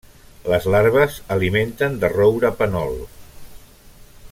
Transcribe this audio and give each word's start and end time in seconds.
Les 0.51 0.63
larves 0.75 1.17
alimenten 1.35 1.99
de 2.05 2.11
roure 2.15 2.51
pènol. 2.63 2.99